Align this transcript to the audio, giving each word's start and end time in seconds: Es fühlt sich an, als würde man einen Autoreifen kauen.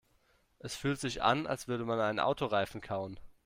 Es 0.57 0.75
fühlt 0.75 0.99
sich 0.99 1.21
an, 1.21 1.45
als 1.45 1.67
würde 1.67 1.85
man 1.85 1.99
einen 1.99 2.19
Autoreifen 2.19 2.81
kauen. 2.81 3.19